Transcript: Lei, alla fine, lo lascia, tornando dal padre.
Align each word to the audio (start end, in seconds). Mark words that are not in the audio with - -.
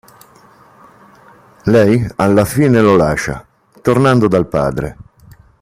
Lei, 1.65 2.07
alla 2.15 2.43
fine, 2.43 2.81
lo 2.81 2.95
lascia, 2.95 3.45
tornando 3.83 4.27
dal 4.27 4.47
padre. 4.47 4.97